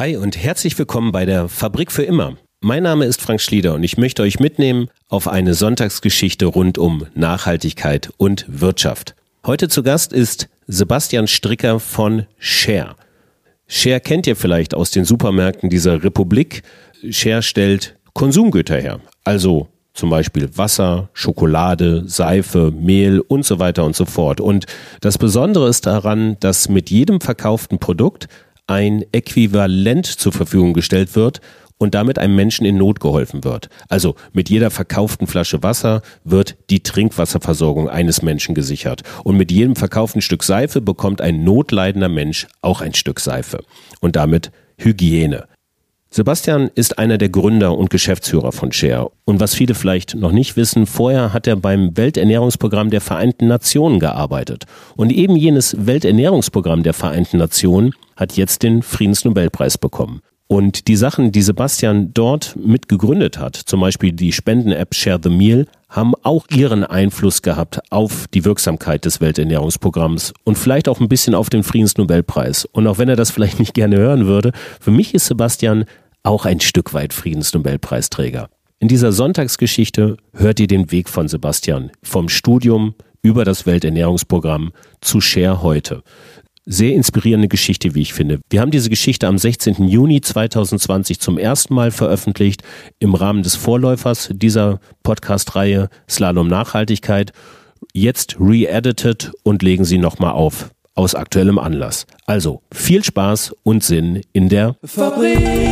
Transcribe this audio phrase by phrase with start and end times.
[0.00, 2.38] Hi und herzlich willkommen bei der Fabrik für immer.
[2.62, 7.04] Mein Name ist Frank Schlieder und ich möchte euch mitnehmen auf eine Sonntagsgeschichte rund um
[7.14, 9.14] Nachhaltigkeit und Wirtschaft.
[9.44, 12.96] Heute zu Gast ist Sebastian Stricker von Share.
[13.66, 16.62] Share kennt ihr vielleicht aus den Supermärkten dieser Republik.
[17.10, 23.94] Share stellt Konsumgüter her, also zum Beispiel Wasser, Schokolade, Seife, Mehl und so weiter und
[23.94, 24.40] so fort.
[24.40, 24.64] Und
[25.02, 28.28] das Besondere ist daran, dass mit jedem verkauften Produkt
[28.70, 31.40] ein Äquivalent zur Verfügung gestellt wird
[31.76, 33.68] und damit einem Menschen in Not geholfen wird.
[33.88, 39.02] Also mit jeder verkauften Flasche Wasser wird die Trinkwasserversorgung eines Menschen gesichert.
[39.24, 43.64] Und mit jedem verkauften Stück Seife bekommt ein notleidender Mensch auch ein Stück Seife.
[44.00, 45.48] Und damit Hygiene.
[46.12, 49.12] Sebastian ist einer der Gründer und Geschäftsführer von Share.
[49.26, 54.00] Und was viele vielleicht noch nicht wissen, vorher hat er beim Welternährungsprogramm der Vereinten Nationen
[54.00, 54.64] gearbeitet.
[54.96, 60.20] Und eben jenes Welternährungsprogramm der Vereinten Nationen hat jetzt den Friedensnobelpreis bekommen.
[60.48, 65.66] Und die Sachen, die Sebastian dort mitgegründet hat, zum Beispiel die Spenden-App Share the Meal,
[65.88, 71.36] haben auch ihren Einfluss gehabt auf die Wirksamkeit des Welternährungsprogramms und vielleicht auch ein bisschen
[71.36, 72.64] auf den Friedensnobelpreis.
[72.64, 75.84] Und auch wenn er das vielleicht nicht gerne hören würde, für mich ist Sebastian
[76.22, 78.48] auch ein Stück weit Friedensnobelpreisträger.
[78.78, 85.20] In dieser Sonntagsgeschichte hört ihr den Weg von Sebastian vom Studium über das Welternährungsprogramm zu
[85.20, 86.02] Share heute
[86.66, 88.40] sehr inspirierende Geschichte, wie ich finde.
[88.48, 89.88] Wir haben diese Geschichte am 16.
[89.88, 92.62] Juni 2020 zum ersten Mal veröffentlicht
[92.98, 97.32] im Rahmen des Vorläufers dieser Podcast-Reihe Slalom Nachhaltigkeit.
[97.92, 102.06] Jetzt re-edited und legen sie nochmal auf aus aktuellem Anlass.
[102.26, 105.69] Also viel Spaß und Sinn in der Fabrik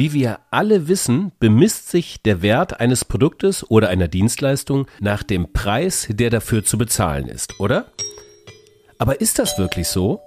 [0.00, 5.52] Wie wir alle wissen, bemisst sich der Wert eines Produktes oder einer Dienstleistung nach dem
[5.52, 7.84] Preis, der dafür zu bezahlen ist, oder?
[8.96, 10.22] Aber ist das wirklich so?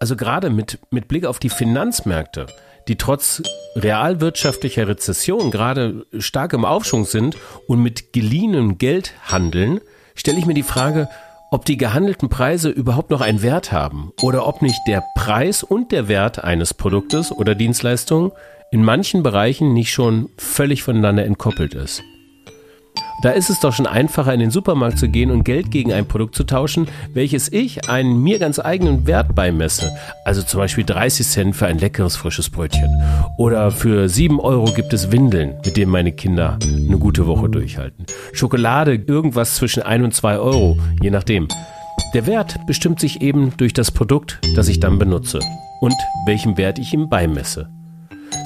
[0.00, 2.46] Also gerade mit, mit Blick auf die Finanzmärkte,
[2.88, 3.42] die trotz
[3.76, 7.36] realwirtschaftlicher Rezession gerade stark im Aufschwung sind
[7.66, 9.82] und mit geliehenem Geld handeln,
[10.22, 11.08] stelle ich mir die Frage,
[11.50, 15.90] ob die gehandelten Preise überhaupt noch einen Wert haben oder ob nicht der Preis und
[15.90, 18.30] der Wert eines Produktes oder Dienstleistung
[18.70, 22.04] in manchen Bereichen nicht schon völlig voneinander entkoppelt ist.
[23.20, 26.06] Da ist es doch schon einfacher, in den Supermarkt zu gehen und Geld gegen ein
[26.06, 29.92] Produkt zu tauschen, welches ich einen mir ganz eigenen Wert beimesse.
[30.24, 32.90] Also zum Beispiel 30 Cent für ein leckeres frisches Brötchen.
[33.36, 38.06] Oder für 7 Euro gibt es Windeln, mit denen meine Kinder eine gute Woche durchhalten.
[38.32, 41.48] Schokolade irgendwas zwischen 1 und 2 Euro, je nachdem.
[42.14, 45.38] Der Wert bestimmt sich eben durch das Produkt, das ich dann benutze
[45.80, 45.94] und
[46.26, 47.68] welchem Wert ich ihm beimesse.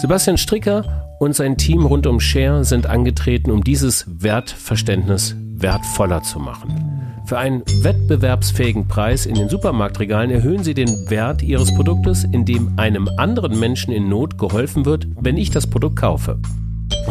[0.01, 6.39] Sebastian Stricker und sein Team rund um Share sind angetreten, um dieses Wertverständnis wertvoller zu
[6.39, 6.97] machen.
[7.27, 13.09] Für einen wettbewerbsfähigen Preis in den Supermarktregalen erhöhen sie den Wert ihres Produktes, indem einem
[13.17, 16.39] anderen Menschen in Not geholfen wird, wenn ich das Produkt kaufe.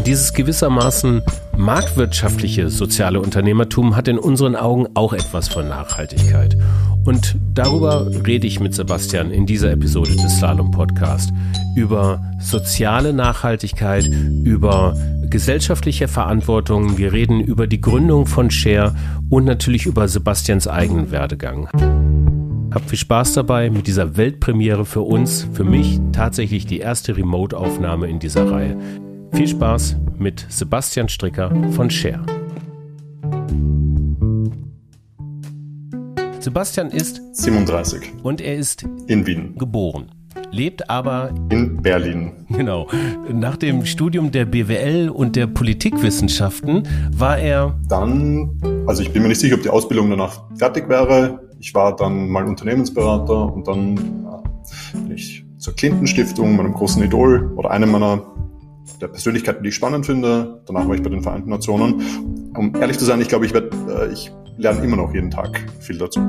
[0.05, 1.23] Dieses gewissermaßen
[1.57, 6.57] marktwirtschaftliche soziale Unternehmertum hat in unseren Augen auch etwas von Nachhaltigkeit.
[7.05, 11.31] Und darüber rede ich mit Sebastian in dieser Episode des Slalom Podcast.
[11.75, 14.09] Über soziale Nachhaltigkeit,
[14.43, 14.95] über
[15.29, 16.97] gesellschaftliche Verantwortung.
[16.97, 18.95] Wir reden über die Gründung von Share
[19.29, 21.67] und natürlich über Sebastians eigenen Werdegang.
[22.73, 28.07] Habt viel Spaß dabei mit dieser Weltpremiere für uns, für mich tatsächlich die erste Remote-Aufnahme
[28.07, 28.77] in dieser Reihe.
[29.35, 32.25] Viel Spaß mit Sebastian Stricker von Share.
[36.39, 40.09] Sebastian ist 37 und er ist in Wien geboren,
[40.51, 42.45] lebt aber in Berlin.
[42.47, 42.87] Genau.
[43.29, 48.57] Nach dem Studium der BWL und der Politikwissenschaften war er dann,
[48.87, 51.41] also ich bin mir nicht sicher, ob die Ausbildung danach fertig wäre.
[51.59, 57.03] Ich war dann mal Unternehmensberater und dann äh, bin ich zur Clinton Stiftung, meinem großen
[57.03, 58.21] Idol oder einem meiner
[59.01, 60.61] der Persönlichkeiten, die ich spannend finde.
[60.65, 62.51] Danach war ich bei den Vereinten Nationen.
[62.55, 65.65] Um ehrlich zu sein, ich glaube, ich werde, äh, ich lerne immer noch jeden Tag
[65.79, 66.19] viel dazu.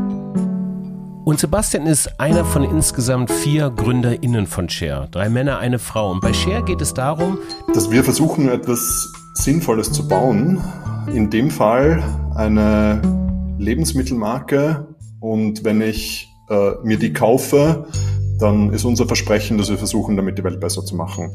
[1.25, 5.09] Und Sebastian ist einer von insgesamt vier GründerInnen von Share.
[5.11, 6.13] Drei Männer, eine Frau.
[6.13, 7.39] Und bei Share geht es darum,
[7.75, 10.63] dass wir versuchen, etwas Sinnvolles zu bauen.
[11.13, 12.03] In dem Fall
[12.37, 13.03] eine
[13.59, 14.87] Lebensmittelmarke.
[15.19, 17.87] Und wenn ich äh, mir die kaufe,
[18.39, 21.31] dann ist unser Versprechen, dass wir versuchen, damit die Welt besser zu machen.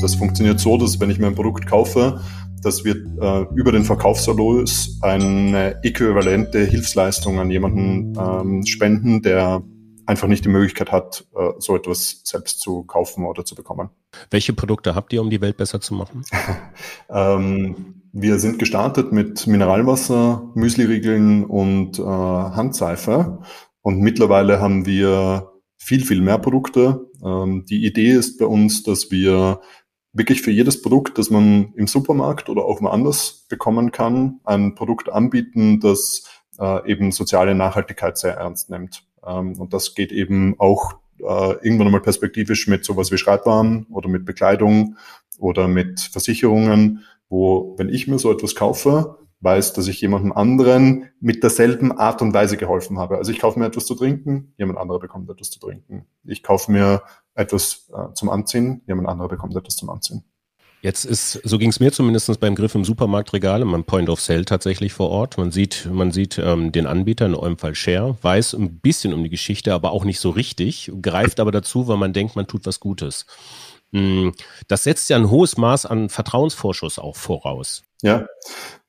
[0.00, 2.20] Das funktioniert so, dass wenn ich mir ein Produkt kaufe,
[2.62, 9.62] dass wir äh, über den Verkaufserlös eine äquivalente Hilfsleistung an jemanden ähm, spenden, der
[10.06, 13.90] einfach nicht die Möglichkeit hat, äh, so etwas selbst zu kaufen oder zu bekommen.
[14.30, 16.24] Welche Produkte habt ihr, um die Welt besser zu machen?
[17.10, 23.38] ähm, wir sind gestartet mit Mineralwasser, Müsliriegeln und äh, Handseife.
[23.82, 25.49] Und mittlerweile haben wir
[25.80, 27.10] viel, viel mehr Produkte.
[27.24, 29.60] Ähm, die Idee ist bei uns, dass wir
[30.12, 35.08] wirklich für jedes Produkt, das man im Supermarkt oder auch woanders bekommen kann, ein Produkt
[35.08, 36.24] anbieten, das
[36.58, 39.04] äh, eben soziale Nachhaltigkeit sehr ernst nimmt.
[39.26, 44.08] Ähm, und das geht eben auch äh, irgendwann einmal perspektivisch mit sowas wie Schreibwaren oder
[44.08, 44.96] mit Bekleidung
[45.38, 51.10] oder mit Versicherungen, wo, wenn ich mir so etwas kaufe, weiß, dass ich jemandem anderen
[51.20, 53.16] mit derselben Art und Weise geholfen habe.
[53.16, 56.06] Also ich kaufe mir etwas zu trinken, jemand anderer bekommt etwas zu trinken.
[56.24, 57.02] Ich kaufe mir
[57.34, 60.24] etwas äh, zum Anziehen, jemand anderer bekommt etwas zum Anziehen.
[60.82, 64.46] Jetzt ist, so ging es mir zumindest beim Griff im Supermarktregal, im Point of Sale
[64.46, 65.36] tatsächlich vor Ort.
[65.36, 69.22] Man sieht, man sieht ähm, den Anbieter, in eurem Fall Share, weiß ein bisschen um
[69.22, 72.64] die Geschichte, aber auch nicht so richtig, greift aber dazu, weil man denkt, man tut
[72.64, 73.26] was Gutes.
[73.92, 74.32] Hm,
[74.68, 77.82] das setzt ja ein hohes Maß an Vertrauensvorschuss auch voraus.
[78.02, 78.26] Ja,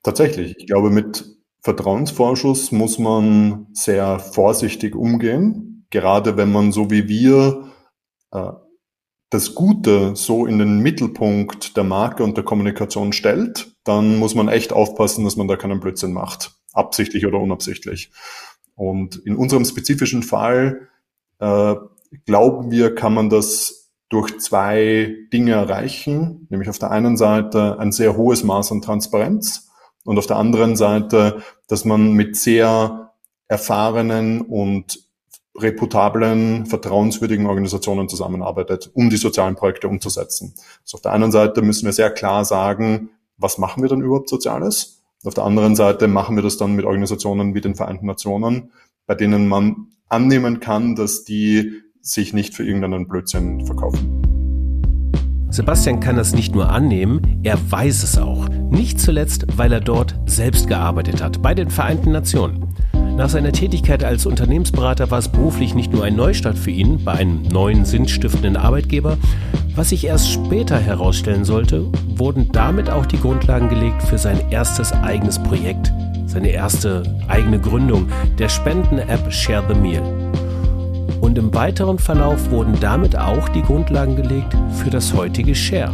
[0.04, 0.56] tatsächlich.
[0.58, 1.26] Ich glaube, mit
[1.62, 7.72] Vertrauensvorschuss muss man sehr vorsichtig umgehen, gerade wenn man so wie wir
[8.32, 8.52] äh,
[9.30, 14.50] das Gute so in den Mittelpunkt der Marke und der Kommunikation stellt, dann muss man
[14.50, 18.12] echt aufpassen, dass man da keinen Blödsinn macht, absichtlich oder unabsichtlich.
[18.76, 20.90] Und in unserem spezifischen Fall
[21.40, 21.76] äh,
[22.26, 23.81] glauben wir, kann man das
[24.12, 29.70] durch zwei Dinge erreichen, nämlich auf der einen Seite ein sehr hohes Maß an Transparenz
[30.04, 33.14] und auf der anderen Seite, dass man mit sehr
[33.48, 35.08] erfahrenen und
[35.58, 40.56] reputablen, vertrauenswürdigen Organisationen zusammenarbeitet, um die sozialen Projekte umzusetzen.
[40.84, 44.30] Also auf der einen Seite müssen wir sehr klar sagen, was machen wir dann überhaupt
[44.30, 45.02] Soziales?
[45.24, 48.72] Und auf der anderen Seite machen wir das dann mit Organisationen wie den Vereinten Nationen,
[49.06, 54.22] bei denen man annehmen kann, dass die sich nicht für irgendeinen Blödsinn verkaufen.
[55.50, 58.48] Sebastian kann das nicht nur annehmen, er weiß es auch.
[58.50, 62.68] Nicht zuletzt, weil er dort selbst gearbeitet hat, bei den Vereinten Nationen.
[63.18, 67.12] Nach seiner Tätigkeit als Unternehmensberater war es beruflich nicht nur ein Neustart für ihn bei
[67.12, 69.18] einem neuen sinnstiftenden Arbeitgeber.
[69.76, 74.94] Was sich erst später herausstellen sollte, wurden damit auch die Grundlagen gelegt für sein erstes
[74.94, 75.92] eigenes Projekt,
[76.26, 78.08] seine erste eigene Gründung,
[78.40, 80.31] der Spenden-App Share the Meal.
[81.20, 85.94] Und im weiteren Verlauf wurden damit auch die Grundlagen gelegt für das heutige Share.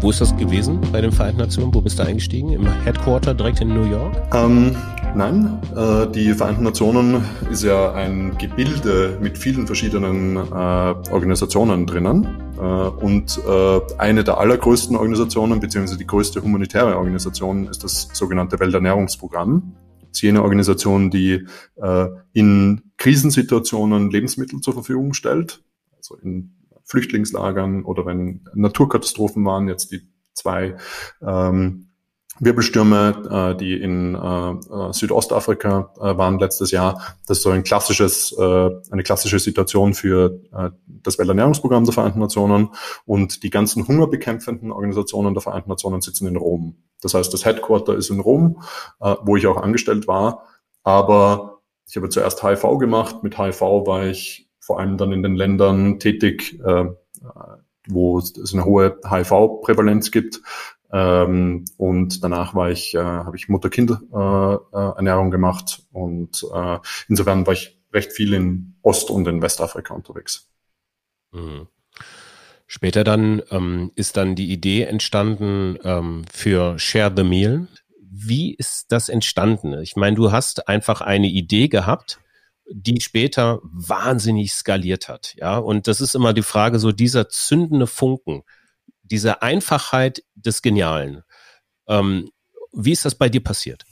[0.00, 1.74] Wo ist das gewesen bei den Vereinten Nationen?
[1.74, 2.52] Wo bist du eingestiegen?
[2.52, 4.16] Im Headquarter direkt in New York?
[4.32, 4.74] Ähm,
[5.14, 12.26] nein, äh, die Vereinten Nationen ist ja ein Gebilde mit vielen verschiedenen äh, Organisationen drinnen.
[12.56, 18.58] Äh, und äh, eine der allergrößten Organisationen, beziehungsweise die größte humanitäre Organisation, ist das sogenannte
[18.58, 19.74] Welternährungsprogramm.
[20.10, 21.46] Ist jene Organisation, die
[21.76, 25.62] äh, in Krisensituationen Lebensmittel zur Verfügung stellt.
[25.96, 30.02] Also in Flüchtlingslagern oder wenn Naturkatastrophen waren, jetzt die
[30.34, 30.76] zwei
[31.22, 31.90] ähm,
[32.40, 37.16] Wirbelstürme, äh, die in äh, äh, Südostafrika äh, waren letztes Jahr.
[37.26, 42.18] Das ist so ein klassisches, äh, eine klassische Situation für äh, das Welternährungsprogramm der Vereinten
[42.18, 42.70] Nationen.
[43.04, 46.76] Und die ganzen hungerbekämpfenden Organisationen der Vereinten Nationen sitzen in Rom.
[47.00, 48.62] Das heißt, das Headquarter ist in Rom,
[49.00, 50.44] äh, wo ich auch angestellt war.
[50.82, 53.22] Aber ich habe zuerst HIV gemacht.
[53.22, 56.86] Mit HIV war ich vor allem dann in den Ländern tätig, äh,
[57.88, 60.40] wo es eine hohe HIV-Prävalenz gibt.
[60.92, 67.52] Ähm, und danach war ich, äh, habe ich Mutter-Kind-Ernährung äh, gemacht und äh, insofern war
[67.52, 70.48] ich recht viel in Ost- und in Westafrika unterwegs.
[71.32, 71.68] Mhm.
[72.72, 77.66] Später dann ähm, ist dann die Idee entstanden ähm, für Share the Meal.
[78.00, 79.80] Wie ist das entstanden?
[79.82, 82.20] Ich meine, du hast einfach eine Idee gehabt
[82.72, 85.34] die später wahnsinnig skaliert hat.
[85.36, 88.42] Ja, und das ist immer die Frage, so dieser zündende Funken,
[89.02, 91.22] diese Einfachheit des Genialen.
[91.88, 92.30] Ähm,
[92.72, 93.84] wie ist das bei dir passiert?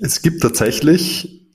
[0.00, 1.48] Es gibt tatsächlich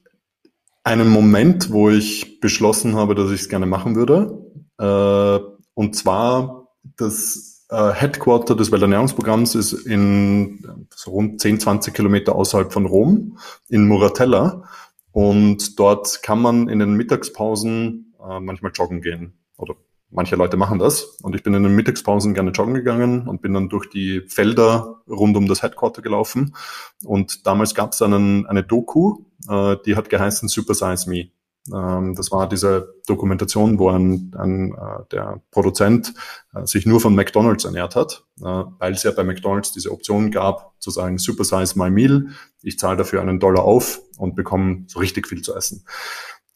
[0.84, 4.46] einen Moment, wo ich beschlossen habe, dass ich es gerne machen würde.
[4.80, 5.40] Äh,
[5.74, 12.74] und zwar das äh, Headquarter des Welternährungsprogramms ist in so rund 10, 20 Kilometer außerhalb
[12.74, 14.64] von Rom, in Muratella.
[15.12, 19.34] Und dort kann man in den Mittagspausen äh, manchmal joggen gehen.
[19.58, 19.76] Oder
[20.12, 21.04] manche Leute machen das.
[21.22, 25.02] Und ich bin in den Mittagspausen gerne joggen gegangen und bin dann durch die Felder
[25.08, 26.56] rund um das Headquarter gelaufen.
[27.04, 31.30] Und damals gab es einen, eine Doku, äh, die hat geheißen Super Size Me.
[31.74, 36.13] Ähm, das war diese Dokumentation, wo ein, ein äh, der Produzent
[36.54, 40.32] äh, sich nur von McDonald's ernährt hat, äh, weil es ja bei McDonald's diese Option
[40.32, 42.28] gab, zu sagen, Super Size My Meal,
[42.62, 45.86] ich zahle dafür einen Dollar auf und bekomme so richtig viel zu essen.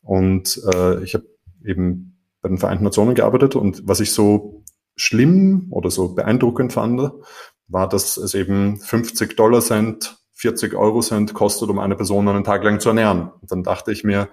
[0.01, 1.25] Und äh, ich habe
[1.63, 4.63] eben bei den Vereinten Nationen gearbeitet und was ich so
[4.95, 7.11] schlimm oder so beeindruckend fand,
[7.67, 12.43] war, dass es eben 50 Dollar Cent, 40 Euro Cent kostet, um eine Person einen
[12.43, 13.31] Tag lang zu ernähren.
[13.41, 14.29] Und dann dachte ich mir,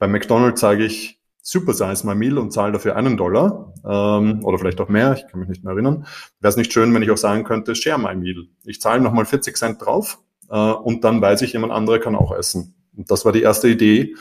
[0.00, 4.58] bei McDonald's sage ich Super Size My Meal und zahle dafür einen Dollar ähm, oder
[4.58, 6.06] vielleicht auch mehr, ich kann mich nicht mehr erinnern.
[6.40, 8.46] Wäre es nicht schön, wenn ich auch sagen könnte, Share My Meal.
[8.64, 12.32] Ich zahle nochmal 40 Cent drauf äh, und dann weiß ich, jemand andere kann auch
[12.32, 12.74] essen.
[12.96, 14.16] Und das war die erste Idee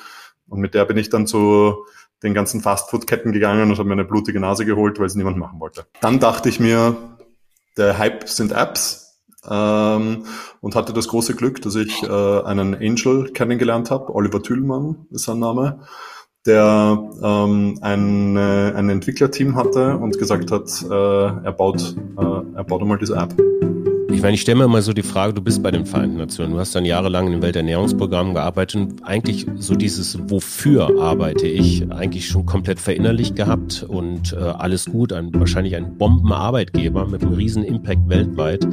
[0.47, 1.85] und mit der bin ich dann zu
[2.23, 5.61] den ganzen Fastfood-Ketten gegangen und habe mir eine blutige Nase geholt, weil es niemand machen
[5.61, 5.85] wollte.
[6.01, 7.17] Dann dachte ich mir,
[7.77, 9.08] der Hype sind Apps
[9.49, 10.25] ähm,
[10.61, 14.13] und hatte das große Glück, dass ich äh, einen Angel kennengelernt habe.
[14.13, 15.81] Oliver Thülmann ist sein Name
[16.45, 22.63] der ähm, ein, äh, ein Entwicklerteam hatte und gesagt hat, äh, er baut äh, er
[22.63, 23.35] baut einmal diese App.
[24.19, 26.51] Ich meine, ich stelle mir mal so die Frage, du bist bei den Vereinten Nationen,
[26.51, 31.89] du hast dann jahrelang in dem Welternährungsprogramm gearbeitet und eigentlich so dieses Wofür arbeite ich
[31.89, 37.31] eigentlich schon komplett verinnerlicht gehabt und äh, alles gut, ein, wahrscheinlich ein Bombenarbeitgeber mit einem
[37.31, 38.67] riesen Impact weltweit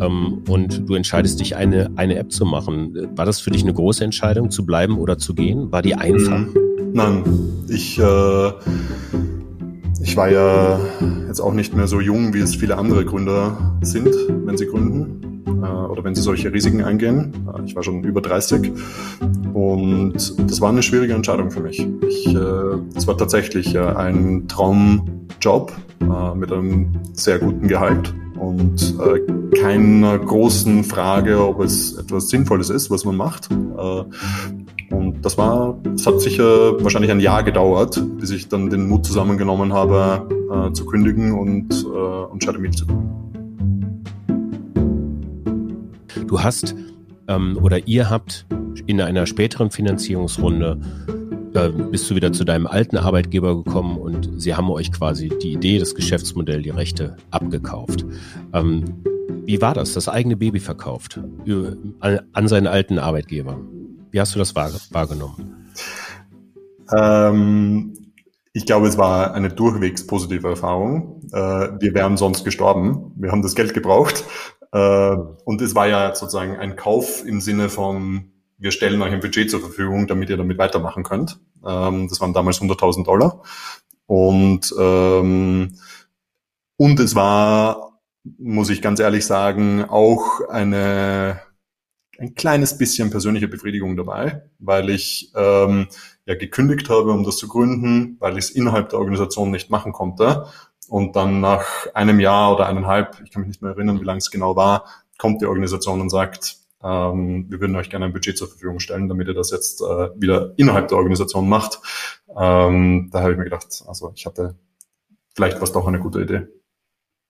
[0.00, 2.96] ähm, und du entscheidest dich, eine, eine App zu machen.
[3.16, 5.72] War das für dich eine große Entscheidung, zu bleiben oder zu gehen?
[5.72, 6.44] War die einfach?
[6.92, 7.24] Nein,
[7.68, 7.98] ich...
[7.98, 8.52] Äh
[10.06, 10.78] ich war ja
[11.26, 15.42] jetzt auch nicht mehr so jung, wie es viele andere Gründer sind, wenn sie gründen
[15.46, 17.32] äh, oder wenn sie solche Risiken eingehen.
[17.52, 18.72] Äh, ich war schon über 30
[19.52, 20.14] und
[20.48, 21.86] das war eine schwierige Entscheidung für mich.
[22.08, 22.38] Ich, äh,
[22.94, 25.72] es war tatsächlich ein Traumjob
[26.34, 28.94] mit einem sehr guten Gehalt und
[29.58, 33.48] keiner großen Frage, ob es etwas Sinnvolles ist, was man macht.
[34.90, 38.88] Äh, und das war, es hat sicher wahrscheinlich ein Jahr gedauert, bis ich dann den
[38.88, 43.16] Mut zusammengenommen habe, äh, zu kündigen und, äh, und Shadow zu gründen.
[46.26, 46.74] Du hast
[47.28, 48.46] ähm, oder ihr habt
[48.86, 50.78] in einer späteren Finanzierungsrunde
[51.54, 55.52] äh, bist du wieder zu deinem alten Arbeitgeber gekommen und sie haben euch quasi die
[55.52, 58.04] Idee, das Geschäftsmodell, die Rechte abgekauft.
[58.52, 58.84] Ähm,
[59.44, 59.94] wie war das?
[59.94, 61.20] Das eigene Baby verkauft
[62.32, 63.58] an seinen alten Arbeitgeber?
[64.16, 65.74] Wie hast du das wahrgenommen?
[66.90, 68.14] Ähm,
[68.54, 71.20] ich glaube, es war eine durchwegs positive Erfahrung.
[71.34, 71.36] Äh,
[71.78, 73.12] wir wären sonst gestorben.
[73.16, 74.24] Wir haben das Geld gebraucht.
[74.72, 79.20] Äh, und es war ja sozusagen ein Kauf im Sinne von, wir stellen euch ein
[79.20, 81.38] Budget zur Verfügung, damit ihr damit weitermachen könnt.
[81.62, 83.42] Ähm, das waren damals 100.000 Dollar.
[84.06, 85.74] Und, ähm,
[86.78, 88.00] und es war,
[88.38, 91.38] muss ich ganz ehrlich sagen, auch eine
[92.18, 95.88] ein kleines bisschen persönliche Befriedigung dabei, weil ich ähm,
[96.24, 99.92] ja gekündigt habe, um das zu gründen, weil ich es innerhalb der Organisation nicht machen
[99.92, 100.46] konnte.
[100.88, 104.18] Und dann nach einem Jahr oder eineinhalb, ich kann mich nicht mehr erinnern, wie lange
[104.18, 104.84] es genau war,
[105.18, 109.08] kommt die Organisation und sagt, ähm, wir würden euch gerne ein Budget zur Verfügung stellen,
[109.08, 111.80] damit ihr das jetzt äh, wieder innerhalb der Organisation macht.
[112.28, 114.56] Ähm, da habe ich mir gedacht, also ich hatte,
[115.34, 116.46] vielleicht war es doch eine gute Idee.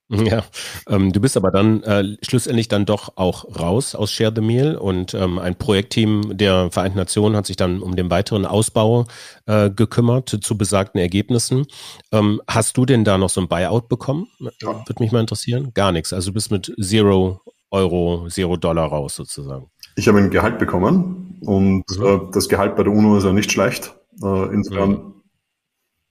[0.26, 0.44] Ja,
[0.88, 4.76] ähm, du bist aber dann äh, schlussendlich dann doch auch raus aus Share the Meal
[4.76, 9.06] und ähm, ein Projektteam der Vereinten Nationen hat sich dann um den weiteren Ausbau
[9.46, 11.66] äh, gekümmert zu, zu besagten Ergebnissen.
[12.12, 14.28] Ähm, hast du denn da noch so ein Buyout bekommen?
[14.60, 14.84] Ja.
[14.86, 15.72] Würde mich mal interessieren.
[15.74, 16.12] Gar nichts.
[16.12, 19.70] Also du bist mit Zero Euro, Zero Dollar raus sozusagen.
[19.96, 22.06] Ich habe ein Gehalt bekommen und mhm.
[22.06, 23.96] äh, das Gehalt bei der UNO ist ja nicht schlecht.
[24.22, 25.14] Äh, insofern mhm.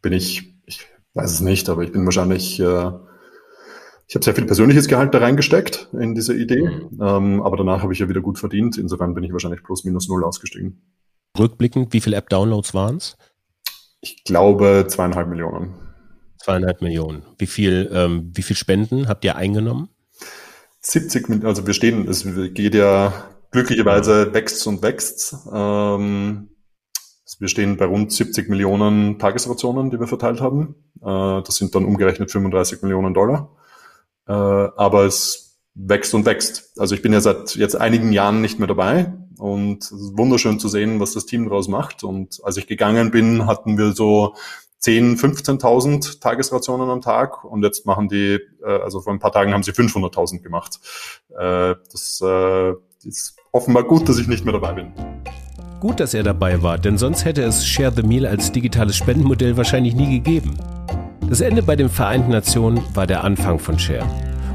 [0.01, 2.91] bin ich, ich weiß es nicht, aber ich bin wahrscheinlich äh,
[4.07, 6.99] ich habe sehr viel persönliches Gehalt da reingesteckt in diese Idee, mhm.
[7.01, 8.77] ähm, aber danach habe ich ja wieder gut verdient.
[8.77, 10.81] Insofern bin ich wahrscheinlich plus minus null ausgestiegen.
[11.37, 13.17] Rückblickend, wie viele App-Downloads waren es?
[14.01, 15.73] Ich glaube zweieinhalb Millionen.
[16.37, 17.23] Zweieinhalb Millionen.
[17.39, 19.89] Wie viel, ähm, wie viel Spenden habt ihr eingenommen?
[20.81, 23.11] 70, also wir stehen, es geht ja
[23.49, 25.35] glücklicherweise wächst und wächst.
[25.51, 26.49] Ähm,
[27.39, 30.75] wir stehen bei rund 70 Millionen Tagesrationen, die wir verteilt haben.
[31.01, 33.49] Äh, das sind dann umgerechnet 35 Millionen Dollar.
[34.27, 36.71] Äh, aber es wächst und wächst.
[36.77, 40.59] Also ich bin ja seit jetzt einigen Jahren nicht mehr dabei und es ist wunderschön
[40.59, 42.03] zu sehen, was das Team daraus macht.
[42.03, 44.35] Und als ich gegangen bin, hatten wir so
[44.79, 49.53] 10, 15.000 Tagesrationen am Tag und jetzt machen die, äh, also vor ein paar Tagen
[49.53, 50.79] haben sie 500.000 gemacht.
[51.29, 52.21] Äh, das
[53.03, 54.93] ist offenbar gut, dass ich nicht mehr dabei bin.
[55.79, 59.55] Gut, dass er dabei war, denn sonst hätte es Share the Meal als digitales Spendenmodell
[59.57, 60.57] wahrscheinlich nie gegeben.
[61.29, 64.05] Das Ende bei den Vereinten Nationen war der Anfang von Share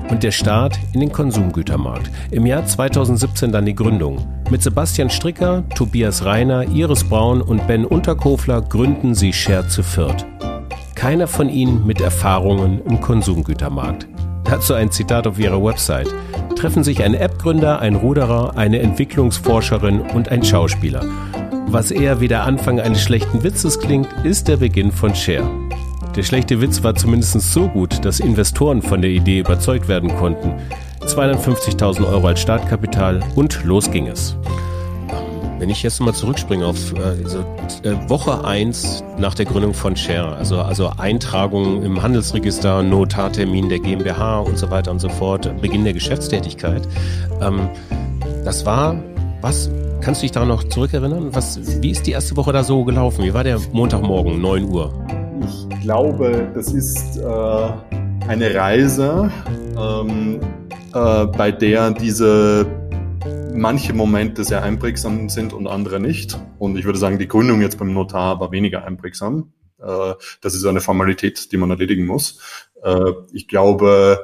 [0.09, 2.11] und der Start in den Konsumgütermarkt.
[2.31, 4.25] Im Jahr 2017 dann die Gründung.
[4.51, 10.27] Mit Sebastian Stricker, Tobias Reiner, Iris Braun und Ben Unterkofler gründen sie Share zu Viert.
[10.95, 14.07] Keiner von ihnen mit Erfahrungen im Konsumgütermarkt.
[14.45, 16.09] Dazu ein Zitat auf ihrer Website.
[16.57, 21.05] Treffen sich ein App-Gründer, ein Ruderer, eine Entwicklungsforscherin und ein Schauspieler.
[21.67, 25.49] Was eher wie der Anfang eines schlechten Witzes klingt, ist der Beginn von Share.
[26.21, 30.53] Der schlechte Witz war zumindest so gut, dass Investoren von der Idee überzeugt werden konnten.
[31.01, 34.37] 250.000 Euro als Startkapital und los ging es.
[35.59, 37.39] Wenn ich jetzt mal zurückspringe auf äh, so,
[37.85, 43.79] äh, Woche eins nach der Gründung von Share, also, also Eintragung im Handelsregister, Notartermin der
[43.79, 46.87] GmbH und so weiter und so fort, Beginn der Geschäftstätigkeit,
[47.41, 47.71] ähm,
[48.45, 48.95] das war,
[49.41, 49.71] was,
[50.03, 51.35] kannst du dich da noch zurückerinnern?
[51.35, 53.25] Was, wie ist die erste Woche da so gelaufen?
[53.25, 54.93] Wie war der Montagmorgen, 9 Uhr?
[55.81, 57.25] Glaube, das ist äh,
[58.29, 59.33] eine Reise,
[59.79, 60.39] ähm,
[60.93, 62.67] äh, bei der diese
[63.55, 66.39] manche Momente sehr einprägsam sind und andere nicht.
[66.59, 69.53] Und ich würde sagen, die Gründung jetzt beim Notar war weniger einprägsam.
[69.79, 72.67] Äh, das ist eine Formalität, die man erledigen muss.
[72.83, 74.21] Äh, ich glaube,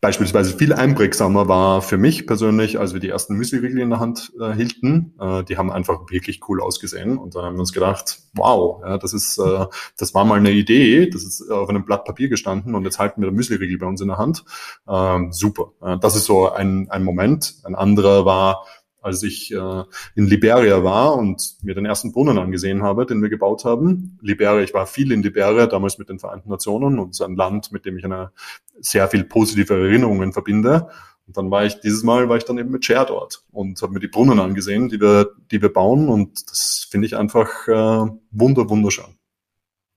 [0.00, 4.32] beispielsweise viel einprägsamer war für mich persönlich, als wir die ersten Müsli-Riegel in der Hand
[4.40, 5.14] äh, hielten.
[5.20, 8.98] Äh, die haben einfach wirklich cool ausgesehen und da haben wir uns gedacht, wow, ja,
[8.98, 9.66] das ist, äh,
[9.98, 13.22] das war mal eine Idee, das ist auf einem Blatt Papier gestanden und jetzt halten
[13.22, 14.44] wir Müsli-Riegel bei uns in der Hand.
[14.88, 15.72] Ähm, super.
[15.82, 17.56] Äh, das ist so ein, ein Moment.
[17.64, 18.66] Ein anderer war,
[19.06, 19.84] als ich äh,
[20.16, 24.18] in Liberia war und mir den ersten Brunnen angesehen habe, den wir gebaut haben.
[24.20, 27.70] Liberia, ich war viel in Liberia, damals mit den Vereinten Nationen und ist ein Land,
[27.70, 28.32] mit dem ich eine
[28.80, 30.88] sehr viel positive Erinnerungen verbinde.
[31.28, 33.92] Und dann war ich, dieses Mal war ich dann eben mit Share dort und habe
[33.92, 38.10] mir die Brunnen angesehen, die wir, die wir bauen und das finde ich einfach äh,
[38.32, 39.16] wunder, wunderschön.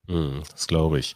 [0.07, 1.15] Hm, das glaube ich.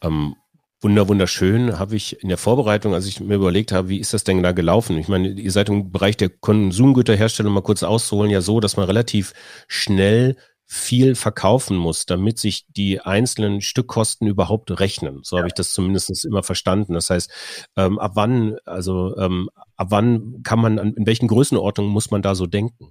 [0.00, 0.36] Ähm,
[0.82, 4.24] Wunder, wunderschön habe ich in der Vorbereitung, als ich mir überlegt habe, wie ist das
[4.24, 4.98] denn da gelaufen?
[4.98, 8.84] Ich meine, ihr seid im Bereich der Konsumgüterherstellung mal kurz auszuholen, ja so, dass man
[8.86, 9.32] relativ
[9.68, 15.20] schnell viel verkaufen muss, damit sich die einzelnen Stückkosten überhaupt rechnen.
[15.22, 15.40] So ja.
[15.40, 16.94] habe ich das zumindest immer verstanden.
[16.94, 17.30] Das heißt,
[17.76, 22.34] ähm, ab wann, also ähm, ab wann kann man, in welchen Größenordnungen muss man da
[22.34, 22.90] so denken?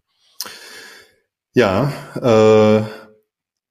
[1.54, 2.84] Ja, äh,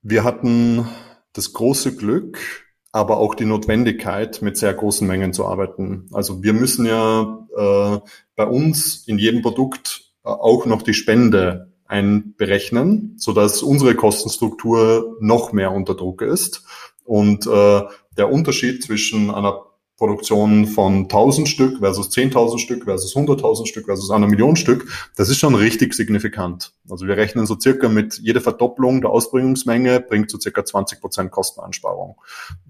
[0.02, 0.86] wir hatten
[1.32, 2.63] das große Glück,
[2.94, 6.06] aber auch die Notwendigkeit, mit sehr großen Mengen zu arbeiten.
[6.12, 7.98] Also wir müssen ja äh,
[8.36, 15.16] bei uns in jedem Produkt äh, auch noch die Spende einberechnen, so dass unsere Kostenstruktur
[15.18, 16.64] noch mehr unter Druck ist.
[17.02, 17.82] Und äh,
[18.16, 19.60] der Unterschied zwischen einer
[19.96, 25.28] Produktion von 1000 Stück versus 10.000 Stück versus 100.000 Stück versus einer Million Stück, das
[25.28, 26.72] ist schon richtig signifikant.
[26.90, 31.30] Also wir rechnen so circa mit jeder Verdopplung der Ausbringungsmenge bringt so circa 20 Prozent
[31.30, 32.16] Kosteneinsparung.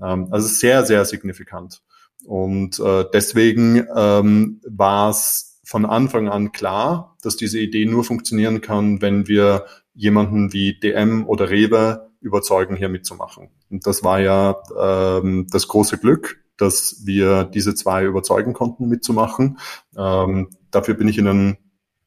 [0.03, 1.83] Ähm, also sehr, sehr signifikant.
[2.27, 8.61] Und äh, deswegen ähm, war es von Anfang an klar, dass diese Idee nur funktionieren
[8.61, 13.49] kann, wenn wir jemanden wie DM oder Rewe überzeugen, hier mitzumachen.
[13.71, 19.59] Und das war ja ähm, das große Glück, dass wir diese zwei überzeugen konnten, mitzumachen.
[19.97, 21.59] Ähm, dafür bin ich Ihnen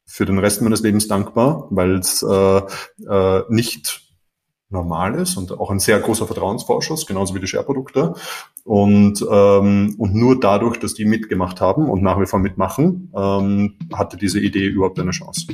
[0.06, 2.62] für den Rest meines Lebens dankbar, weil es äh,
[3.10, 4.08] äh, nicht
[4.70, 8.16] normal ist und auch ein sehr großer Vertrauensvorschuss, genauso wie die Share-Produkte.
[8.64, 13.78] Und, ähm, und nur dadurch, dass die mitgemacht haben und nach wie vor mitmachen, ähm,
[13.94, 15.48] hatte diese Idee überhaupt eine Chance.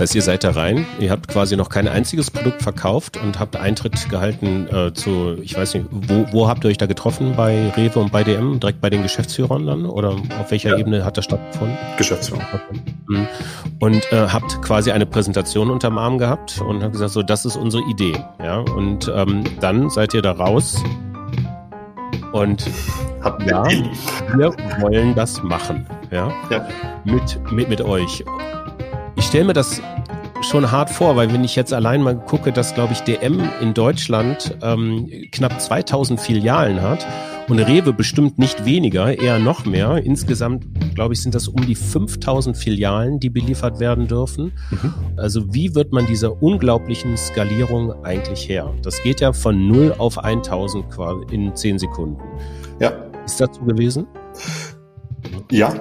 [0.00, 3.38] Das heißt, ihr seid da rein, ihr habt quasi noch kein einziges Produkt verkauft und
[3.38, 7.34] habt Eintritt gehalten äh, zu, ich weiß nicht, wo, wo habt ihr euch da getroffen?
[7.36, 8.60] Bei Rewe und bei DM?
[8.60, 9.84] Direkt bei den Geschäftsführern dann?
[9.84, 10.78] Oder auf welcher ja.
[10.78, 11.76] Ebene hat das stattgefunden?
[11.98, 12.40] Geschäftsführer.
[13.08, 13.28] Mhm.
[13.80, 17.56] Und äh, habt quasi eine Präsentation unterm Arm gehabt und habt gesagt, so, das ist
[17.56, 18.14] unsere Idee.
[18.42, 20.82] Ja, und ähm, dann seid ihr da raus
[22.32, 22.64] und
[23.20, 23.64] habt ja,
[24.34, 25.86] wir wollen das machen.
[26.10, 26.66] Ja, ja.
[27.04, 28.24] Mit, mit, mit euch.
[29.20, 29.82] Ich stelle mir das
[30.40, 33.74] schon hart vor, weil wenn ich jetzt allein mal gucke, dass, glaube ich, DM in
[33.74, 37.06] Deutschland ähm, knapp 2000 Filialen hat
[37.46, 39.98] und Rewe bestimmt nicht weniger, eher noch mehr.
[39.98, 44.52] Insgesamt, glaube ich, sind das um die 5000 Filialen, die beliefert werden dürfen.
[44.70, 44.94] Mhm.
[45.18, 48.72] Also wie wird man dieser unglaublichen Skalierung eigentlich her?
[48.82, 52.22] Das geht ja von 0 auf 1000 quasi in 10 Sekunden.
[52.80, 52.90] Ja.
[53.26, 54.06] Ist das so gewesen?
[55.52, 55.74] Ja,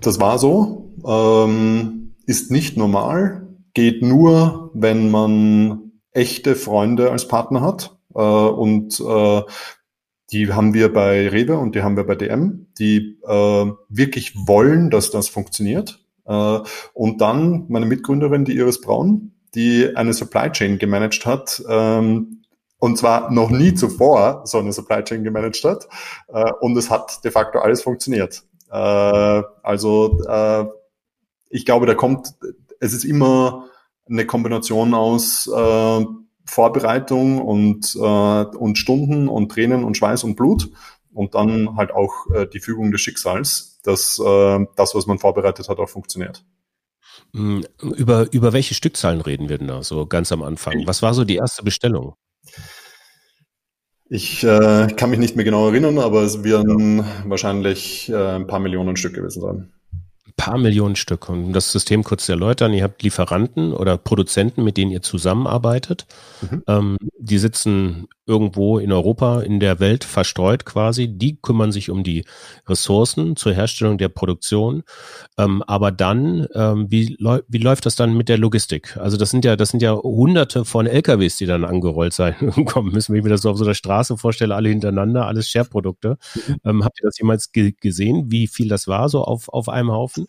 [0.00, 0.92] das war so.
[1.06, 1.99] Ähm
[2.30, 7.98] ist nicht normal, geht nur, wenn man echte Freunde als Partner hat.
[8.14, 9.42] Äh, und äh,
[10.30, 14.90] die haben wir bei Rewe und die haben wir bei DM, die äh, wirklich wollen,
[14.90, 16.04] dass das funktioniert.
[16.24, 16.60] Äh,
[16.94, 22.44] und dann meine Mitgründerin, die Iris Braun, die eine Supply Chain gemanagt hat, ähm,
[22.78, 25.88] und zwar noch nie zuvor so eine Supply Chain gemanagt hat.
[26.28, 28.44] Äh, und es hat de facto alles funktioniert.
[28.70, 30.64] Äh, also äh,
[31.50, 32.34] ich glaube, da kommt,
[32.78, 33.66] es ist immer
[34.08, 36.04] eine Kombination aus äh,
[36.44, 40.70] Vorbereitung und, äh, und Stunden und Tränen und Schweiß und Blut
[41.12, 45.68] und dann halt auch äh, die Fügung des Schicksals, dass äh, das, was man vorbereitet
[45.68, 46.44] hat, auch funktioniert.
[47.34, 50.86] Hm, über, über welche Stückzahlen reden wir denn da so ganz am Anfang?
[50.86, 52.14] Was war so die erste Bestellung?
[54.08, 58.58] Ich äh, kann mich nicht mehr genau erinnern, aber es werden wahrscheinlich äh, ein paar
[58.58, 59.72] Millionen Stück gewesen sein
[60.36, 61.28] paar Millionen Stück.
[61.28, 66.06] Um das System kurz zu erläutern, ihr habt Lieferanten oder Produzenten, mit denen ihr zusammenarbeitet.
[66.42, 66.62] Mhm.
[66.66, 71.08] Ähm, die sitzen irgendwo in Europa, in der Welt verstreut quasi.
[71.08, 72.24] Die kümmern sich um die
[72.68, 74.84] Ressourcen zur Herstellung der Produktion.
[75.36, 77.16] Ähm, aber dann, ähm, wie,
[77.48, 78.96] wie läuft das dann mit der Logistik?
[78.98, 82.34] Also das sind ja, das sind ja hunderte von LKWs, die dann angerollt sein
[82.66, 83.12] kommen müssen.
[83.12, 86.16] Wenn ich mir das so auf so einer Straße vorstelle, alle hintereinander, alles Share-Produkte.
[86.34, 86.56] Mhm.
[86.64, 89.90] Ähm, habt ihr das jemals ge gesehen, wie viel das war, so auf, auf einem
[89.90, 90.26] Haufen?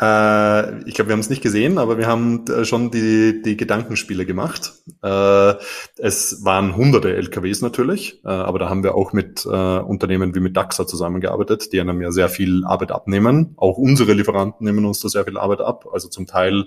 [0.00, 3.56] Äh, ich glaube, wir haben es nicht gesehen, aber wir haben äh, schon die, die
[3.56, 4.72] Gedankenspiele gemacht.
[5.02, 5.54] Äh,
[5.96, 10.40] es waren hunderte LKWs natürlich, äh, aber da haben wir auch mit äh, Unternehmen wie
[10.40, 13.54] mit DAXA zusammengearbeitet, die einem ja sehr viel Arbeit abnehmen.
[13.56, 15.86] Auch unsere Lieferanten nehmen uns da sehr viel Arbeit ab.
[15.92, 16.64] Also zum Teil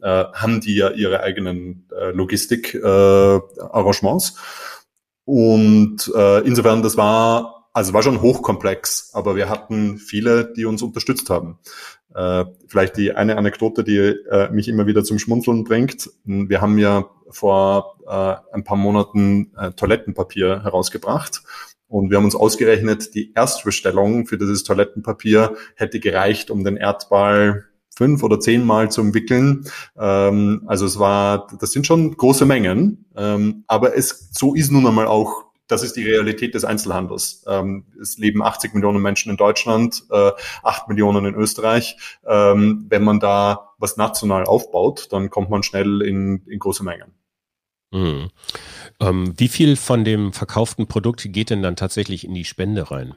[0.00, 4.36] äh, haben die ja ihre eigenen Logistik-Arrangements.
[5.24, 6.12] Und
[6.44, 11.58] insofern, das war also war schon hochkomplex, aber wir hatten viele, die uns unterstützt haben.
[12.14, 16.10] Äh, vielleicht die eine Anekdote, die äh, mich immer wieder zum Schmunzeln bringt.
[16.24, 21.42] Wir haben ja vor äh, ein paar Monaten äh, Toilettenpapier herausgebracht
[21.88, 27.64] und wir haben uns ausgerechnet, die Erstbestellung für dieses Toilettenpapier hätte gereicht, um den Erdball
[27.96, 29.64] fünf oder zehnmal zu umwickeln.
[29.98, 34.86] Ähm, also es war, das sind schon große Mengen, ähm, aber es so ist nun
[34.86, 37.44] einmal auch das ist die Realität des Einzelhandels.
[37.46, 41.96] Ähm, es leben 80 Millionen Menschen in Deutschland, äh, 8 Millionen in Österreich.
[42.26, 47.14] Ähm, wenn man da was national aufbaut, dann kommt man schnell in, in große Mengen.
[47.90, 48.30] Mhm.
[49.00, 53.14] Ähm, wie viel von dem verkauften Produkt geht denn dann tatsächlich in die Spende rein?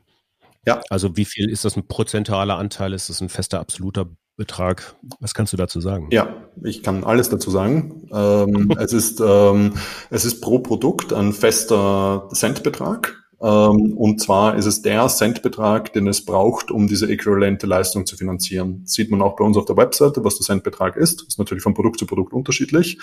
[0.66, 0.82] Ja.
[0.90, 2.94] Also wie viel ist das ein prozentualer Anteil?
[2.94, 4.10] Ist das ein fester absoluter
[4.42, 4.96] Betrag.
[5.20, 6.08] Was kannst du dazu sagen?
[6.10, 8.08] Ja, ich kann alles dazu sagen.
[8.12, 9.74] Ähm, es, ist, ähm,
[10.10, 13.22] es ist pro Produkt ein fester Centbetrag.
[13.40, 18.18] Ähm, und zwar ist es der Centbetrag, den es braucht, um diese äquivalente Leistung zu
[18.18, 18.82] finanzieren.
[18.82, 21.22] Das sieht man auch bei uns auf der Webseite, was der Centbetrag ist.
[21.22, 23.00] Das ist natürlich von Produkt zu Produkt unterschiedlich.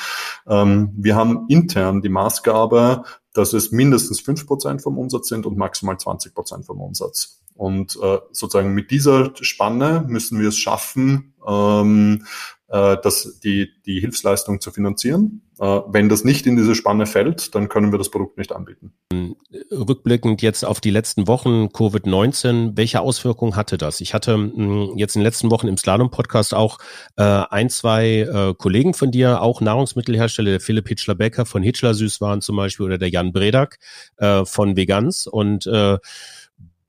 [0.49, 5.57] Ähm, wir haben intern die Maßgabe, dass es mindestens fünf Prozent vom Umsatz sind und
[5.57, 7.41] maximal 20 Prozent vom Umsatz.
[7.59, 12.25] Und äh, sozusagen mit dieser Spanne müssen wir es schaffen, ähm,
[12.69, 15.43] äh, das, die, die Hilfsleistung zu finanzieren.
[15.59, 18.93] Äh, wenn das nicht in diese Spanne fällt, dann können wir das Produkt nicht anbieten.
[19.73, 24.01] Rückblickend jetzt auf die letzten Wochen Covid-19, welche Auswirkungen hatte das?
[24.01, 26.79] Ich hatte mh, hm, jetzt in den letzten Wochen im Slalom-Podcast auch
[27.17, 32.41] äh, ein, zwei äh, Kollegen von dir, auch Nahrungsmittelhersteller, der Philipp Hitschler-Becker von Hitschler Süßwaren
[32.41, 33.81] zum Beispiel oder der Jan Bredak
[34.19, 35.99] äh, von Vegans und äh,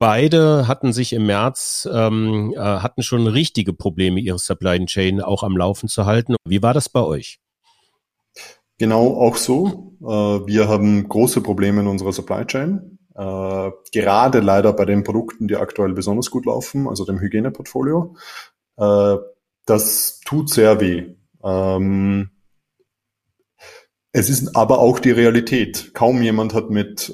[0.00, 5.42] Beide hatten sich im März, ähm, äh, hatten schon richtige Probleme, ihre Supply Chain auch
[5.42, 6.36] am Laufen zu halten.
[6.46, 7.38] Wie war das bei euch?
[8.78, 9.92] Genau auch so.
[10.00, 12.98] Äh, wir haben große Probleme in unserer Supply Chain.
[13.14, 18.16] Äh, gerade leider bei den Produkten, die aktuell besonders gut laufen, also dem Hygieneportfolio.
[19.66, 21.14] Das tut sehr weh.
[21.44, 22.30] Ähm,
[24.12, 25.92] es ist aber auch die Realität.
[25.92, 27.12] Kaum jemand hat mit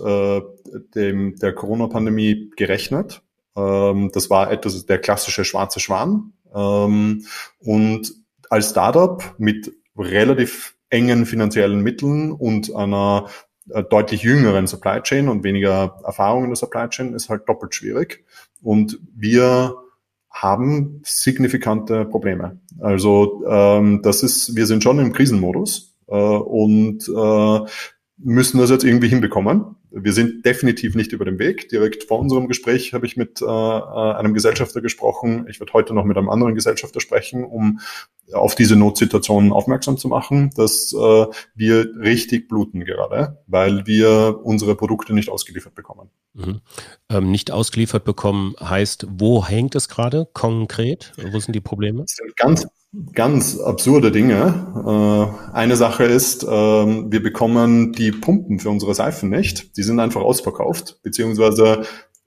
[0.95, 3.23] dem, der Corona-Pandemie gerechnet.
[3.57, 6.33] Ähm, das war etwas der klassische schwarze Schwan.
[6.55, 7.25] Ähm,
[7.61, 8.13] und
[8.51, 13.27] als Startup mit relativ engen finanziellen Mitteln und einer
[13.71, 17.75] äh, deutlich jüngeren Supply Chain und weniger Erfahrung in der Supply Chain ist halt doppelt
[17.75, 18.25] schwierig.
[18.63, 19.77] Und wir
[20.31, 22.61] haben signifikante Probleme.
[22.81, 27.71] Also ähm, das ist, wir sind schon im Krisenmodus äh, und äh,
[28.19, 31.69] müssen das jetzt irgendwie hinbekommen wir sind definitiv nicht über dem Weg.
[31.69, 35.47] Direkt vor unserem Gespräch habe ich mit äh, äh, einem Gesellschafter gesprochen.
[35.49, 37.81] Ich werde heute noch mit einem anderen Gesellschafter sprechen, um
[38.33, 44.75] auf diese Notsituation aufmerksam zu machen, dass äh, wir richtig bluten gerade, weil wir unsere
[44.75, 46.11] Produkte nicht ausgeliefert bekommen.
[46.35, 46.61] Mhm.
[47.09, 51.13] Ähm, nicht ausgeliefert bekommen heißt, wo hängt es gerade konkret?
[51.33, 52.03] Wo sind die Probleme?
[52.03, 52.67] Das sind ganz
[53.13, 55.33] ganz absurde Dinge.
[55.53, 59.77] Äh, eine Sache ist, äh, wir bekommen die Pumpen für unsere Seifen nicht.
[59.77, 61.83] Die sind einfach ausverkauft, beziehungsweise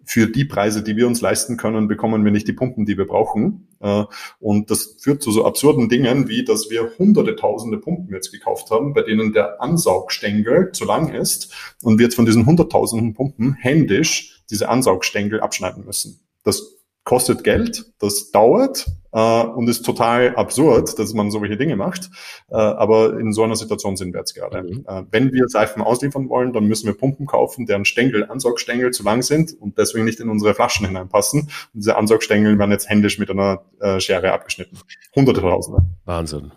[0.10, 3.06] für die Preise, die wir uns leisten können, bekommen wir nicht die Pumpen, die wir
[3.06, 3.68] brauchen.
[3.80, 4.06] Äh,
[4.40, 8.72] und das führt zu so absurden Dingen, wie dass wir hunderte, tausende Pumpen jetzt gekauft
[8.72, 13.54] haben, bei denen der Ansaugstängel zu lang ist und wir jetzt von diesen hunderttausenden Pumpen
[13.54, 16.20] händisch diese Ansaugstängel abschneiden müssen.
[16.44, 22.10] Das kostet Geld, das dauert äh, und ist total absurd, dass man solche Dinge macht.
[22.50, 24.64] Äh, aber in so einer Situation sind wir jetzt gerade.
[24.64, 24.86] Mhm.
[24.88, 29.04] Äh, wenn wir Seifen ausliefern wollen, dann müssen wir Pumpen kaufen, deren Stängel, Ansaugstängel zu
[29.04, 31.42] lang sind und deswegen nicht in unsere Flaschen hineinpassen.
[31.42, 34.78] Und diese Ansaugstängel werden jetzt händisch mit einer äh, Schere abgeschnitten.
[35.16, 35.86] Hunderte Tausende.
[36.06, 36.52] Wahnsinn.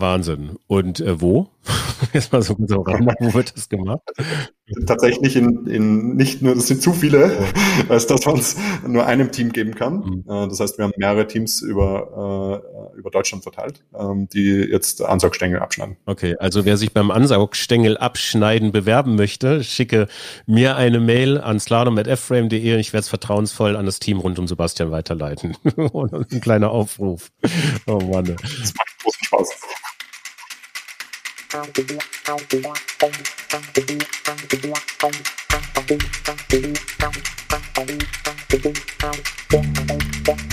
[0.00, 0.58] Wahnsinn.
[0.66, 1.48] Und äh, wo?
[2.12, 4.00] Jetzt mal so kurz auch wo wird das gemacht?
[4.86, 7.36] Tatsächlich in, in nicht nur, das sind zu viele,
[7.88, 8.56] als dass man es
[8.86, 10.00] nur einem Team geben kann.
[10.00, 10.24] Mhm.
[10.28, 12.62] Äh, das heißt, wir haben mehrere Teams über,
[12.94, 15.96] äh, über Deutschland verteilt, ähm, die jetzt Ansaugstängel abschneiden.
[16.06, 20.08] Okay, also wer sich beim Ansaugstängel abschneiden bewerben möchte, schicke
[20.46, 24.46] mir eine Mail an slalom.fframe.de und ich werde es vertrauensvoll an das Team rund um
[24.46, 25.56] Sebastian weiterleiten.
[25.76, 27.30] Ein kleiner Aufruf.
[27.86, 28.36] Oh Mann.
[28.60, 29.48] Das macht großen Spaß.
[31.50, 31.78] Thank
[40.28, 40.47] you.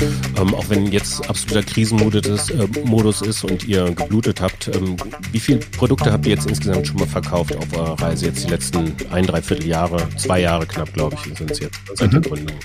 [0.00, 4.96] Ähm, auch wenn jetzt absoluter Krisenmodus ist, äh, Modus ist und ihr geblutet habt, ähm,
[5.32, 8.26] wie viele Produkte habt ihr jetzt insgesamt schon mal verkauft auf eurer Reise?
[8.26, 12.12] Jetzt die letzten ein, dreiviertel Jahre, zwei Jahre knapp, glaube ich, sind es jetzt seit
[12.12, 12.24] der mhm.
[12.24, 12.56] Gründung.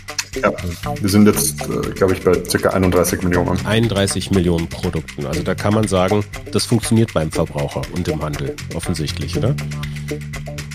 [0.41, 0.53] Ja,
[1.01, 2.69] wir sind jetzt, äh, glaube ich, bei ca.
[2.69, 3.65] 31 Millionen.
[3.65, 5.25] 31 Millionen Produkten.
[5.25, 9.55] Also da kann man sagen, das funktioniert beim Verbraucher und im Handel, offensichtlich, oder?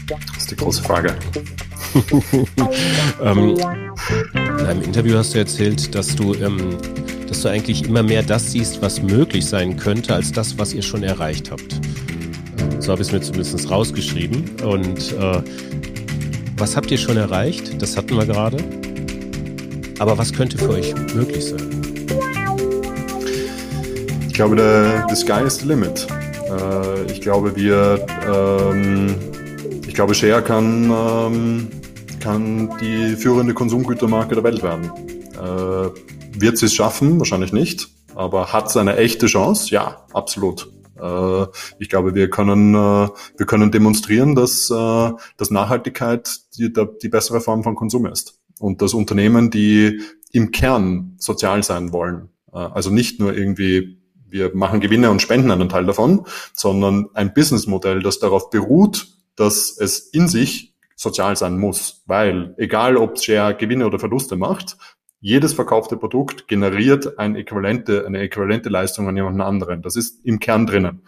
[0.09, 1.15] Das ist die große Frage.
[3.23, 3.57] ähm,
[4.35, 6.77] in einem Interview hast du erzählt, dass du, ähm,
[7.29, 10.83] dass du eigentlich immer mehr das siehst, was möglich sein könnte, als das, was ihr
[10.83, 11.81] schon erreicht habt.
[12.79, 14.45] So habe ich es mir zumindest rausgeschrieben.
[14.63, 15.43] Und äh,
[16.57, 17.83] was habt ihr schon erreicht?
[17.83, 18.59] Das hatten wir gerade.
[19.99, 21.69] Aber was könnte für euch möglich sein?
[24.29, 26.07] Ich glaube, der, the sky is the limit.
[26.49, 29.17] Äh, ich glaube, wir, ähm,
[29.97, 31.69] glaube, Share kann, ähm,
[32.21, 34.93] kann die führende Konsumgütermarke der Welt werden.
[35.33, 37.19] Äh, wird sie es schaffen?
[37.19, 37.89] Wahrscheinlich nicht.
[38.15, 39.71] Aber hat es eine echte Chance?
[39.71, 40.71] Ja, absolut.
[41.01, 41.47] Äh,
[41.79, 47.41] ich glaube, wir können, äh, wir können demonstrieren, dass, äh, dass Nachhaltigkeit die, die bessere
[47.41, 53.21] Form von Konsum ist und dass Unternehmen, die im Kern sozial sein wollen, also nicht
[53.21, 58.51] nur irgendwie wir machen Gewinne und spenden einen Teil davon, sondern ein Businessmodell, das darauf
[58.51, 64.37] beruht, dass es in sich sozial sein muss, weil egal ob Share Gewinne oder Verluste
[64.37, 64.77] macht,
[65.21, 69.83] jedes verkaufte Produkt generiert eine äquivalente, eine äquivalente Leistung an jemanden anderen.
[69.83, 71.03] Das ist im Kern drinnen.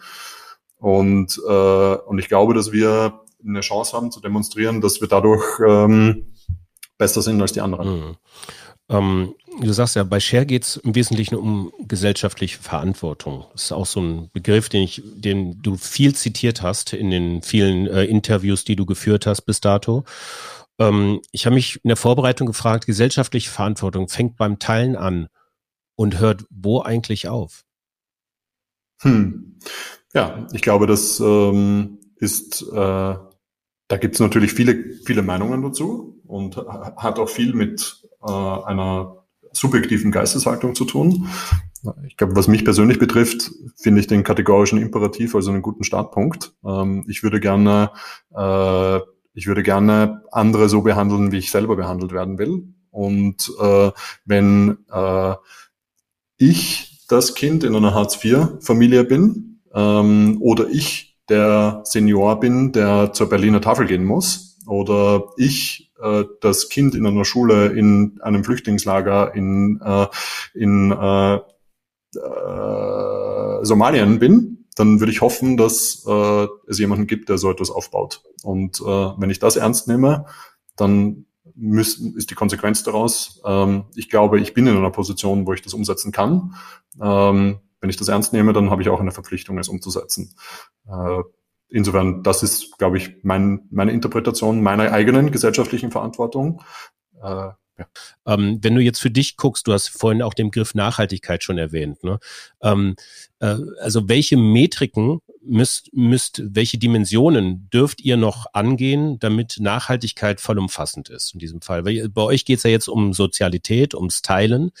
[0.77, 5.43] Und, äh, und ich glaube, dass wir eine Chance haben zu demonstrieren, dass wir dadurch
[5.65, 6.33] ähm,
[6.97, 7.89] besser sind als die anderen.
[7.89, 8.15] Mhm.
[8.89, 13.45] Ähm, du sagst ja, bei Share geht es im Wesentlichen um gesellschaftliche Verantwortung.
[13.53, 17.41] Das ist auch so ein Begriff, den ich, den du viel zitiert hast in den
[17.41, 20.03] vielen äh, Interviews, die du geführt hast bis dato.
[20.77, 25.29] Ähm, ich habe mich in der Vorbereitung gefragt, gesellschaftliche Verantwortung fängt beim Teilen an
[25.95, 27.65] und hört wo eigentlich auf?
[29.01, 29.59] Hm.
[30.13, 33.15] Ja, ich glaube, das ähm, ist äh,
[33.89, 39.18] da gibt es natürlich viele, viele Meinungen dazu und hat auch viel mit äh, einer
[39.51, 41.27] subjektiven Geisteshaltung zu tun.
[42.05, 46.53] Ich glaube, was mich persönlich betrifft, finde ich den kategorischen Imperativ also einen guten Startpunkt.
[46.65, 47.91] Ähm, ich würde gerne,
[48.35, 48.97] äh,
[49.33, 52.73] ich würde gerne andere so behandeln, wie ich selber behandelt werden will.
[52.91, 53.91] Und äh,
[54.25, 55.35] wenn äh,
[56.37, 63.29] ich das Kind in einer Hartz-IV-Familie bin ähm, oder ich der Senior bin, der zur
[63.29, 69.35] Berliner Tafel gehen muss, oder ich äh, das Kind in einer Schule in einem Flüchtlingslager
[69.35, 70.07] in, äh,
[70.53, 71.39] in äh,
[72.15, 77.69] äh, Somalien bin, dann würde ich hoffen, dass äh, es jemanden gibt, der so etwas
[77.69, 78.23] aufbaut.
[78.43, 78.83] Und äh,
[79.17, 80.25] wenn ich das ernst nehme,
[80.77, 85.53] dann müssen, ist die Konsequenz daraus, ähm, ich glaube, ich bin in einer Position, wo
[85.53, 86.55] ich das umsetzen kann.
[87.01, 90.35] Ähm, wenn ich das ernst nehme, dann habe ich auch eine Verpflichtung, es umzusetzen.
[90.87, 91.23] Äh,
[91.69, 96.61] insofern, das ist, glaube ich, mein, meine Interpretation meiner eigenen gesellschaftlichen Verantwortung.
[97.21, 97.87] Äh, ja.
[98.25, 101.57] Ähm, wenn du jetzt für dich guckst, du hast vorhin auch den Begriff Nachhaltigkeit schon
[101.57, 102.03] erwähnt.
[102.03, 102.19] Ne?
[102.61, 102.95] Ähm,
[103.39, 111.09] äh, also welche Metriken müsst, müsst, welche Dimensionen dürft ihr noch angehen, damit Nachhaltigkeit vollumfassend
[111.09, 111.83] ist in diesem Fall?
[111.83, 114.71] Bei euch geht es ja jetzt um Sozialität, ums Teilen,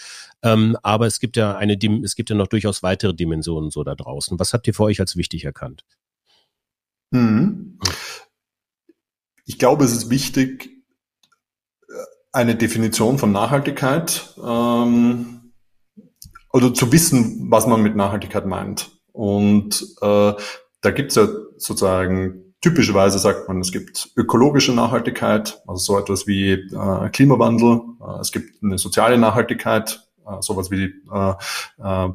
[0.43, 3.95] ähm, aber es gibt ja eine, es gibt ja noch durchaus weitere Dimensionen so da
[3.95, 4.37] draußen.
[4.39, 5.85] Was habt ihr für euch als wichtig erkannt?
[7.11, 7.79] Mhm.
[9.45, 10.69] Ich glaube, es ist wichtig,
[12.31, 15.53] eine Definition von Nachhaltigkeit ähm,
[16.53, 18.91] oder zu wissen, was man mit Nachhaltigkeit meint.
[19.11, 20.33] Und äh,
[20.81, 26.51] da gibt's ja sozusagen typischerweise sagt man, es gibt ökologische Nachhaltigkeit, also so etwas wie
[26.51, 27.81] äh, Klimawandel.
[28.01, 30.08] Äh, es gibt eine soziale Nachhaltigkeit,
[30.41, 31.33] sowas wie äh,
[31.77, 32.09] äh,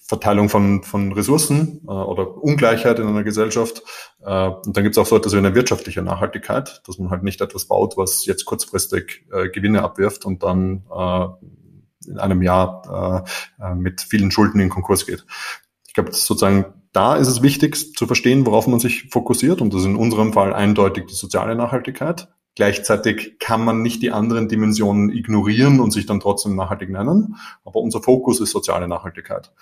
[0.00, 3.82] Verteilung von, von Ressourcen äh, oder Ungleichheit in einer Gesellschaft.
[4.20, 7.22] Äh, und dann gibt es auch so etwas wie eine wirtschaftliche Nachhaltigkeit, dass man halt
[7.22, 11.26] nicht etwas baut, was jetzt kurzfristig äh, Gewinne abwirft und dann äh,
[12.08, 13.24] in einem Jahr
[13.60, 15.24] äh, äh mit vielen Schulden in Konkurs geht.
[15.86, 19.60] Ich glaube, sozusagen da ist es wichtig zu verstehen, worauf man sich fokussiert.
[19.60, 22.28] Und das ist in unserem Fall eindeutig die soziale Nachhaltigkeit.
[22.58, 27.36] Gleichzeitig kann man nicht die anderen Dimensionen ignorieren und sich dann trotzdem nachhaltig nennen.
[27.64, 29.52] Aber unser Fokus ist soziale Nachhaltigkeit.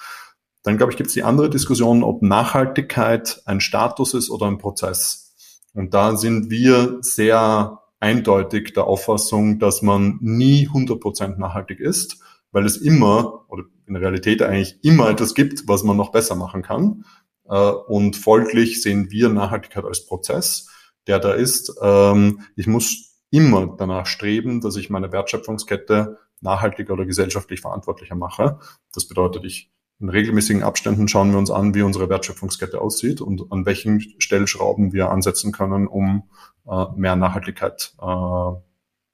[0.63, 4.57] Dann, glaube ich, gibt es die andere Diskussion, ob Nachhaltigkeit ein Status ist oder ein
[4.57, 5.35] Prozess.
[5.75, 12.65] Und da sind wir sehr eindeutig der Auffassung, dass man nie 100% nachhaltig ist, weil
[12.65, 16.63] es immer oder in der Realität eigentlich immer etwas gibt, was man noch besser machen
[16.63, 17.05] kann.
[17.47, 20.71] Äh, und folglich sehen wir Nachhaltigkeit als Prozess
[21.07, 21.75] der da ist.
[21.81, 28.59] Ähm, ich muss immer danach streben, dass ich meine Wertschöpfungskette nachhaltiger oder gesellschaftlich verantwortlicher mache.
[28.93, 33.51] Das bedeutet, ich in regelmäßigen Abständen schauen wir uns an, wie unsere Wertschöpfungskette aussieht und
[33.51, 36.29] an welchen Stellschrauben wir ansetzen können, um
[36.69, 38.53] äh, mehr Nachhaltigkeit äh,